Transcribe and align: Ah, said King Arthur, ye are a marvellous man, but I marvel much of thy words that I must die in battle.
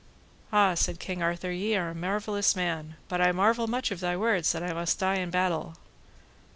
Ah, 0.51 0.73
said 0.73 0.99
King 0.99 1.21
Arthur, 1.21 1.51
ye 1.51 1.75
are 1.75 1.89
a 1.89 1.93
marvellous 1.93 2.55
man, 2.55 2.95
but 3.07 3.21
I 3.21 3.31
marvel 3.31 3.67
much 3.67 3.91
of 3.91 3.99
thy 3.99 4.17
words 4.17 4.51
that 4.51 4.63
I 4.63 4.73
must 4.73 4.97
die 4.97 5.17
in 5.17 5.29
battle. 5.29 5.75